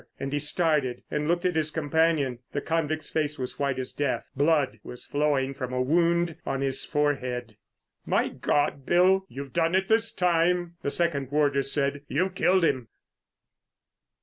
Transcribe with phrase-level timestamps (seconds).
[0.19, 2.39] And he started and looked at his companion.
[2.53, 6.83] The convict's face was white as death; blood was flowing from a wound on his
[6.85, 7.55] forehead.
[8.03, 12.01] "My God Bill, you've done it this time!" the second warder said.
[12.07, 12.87] "You've killed him!"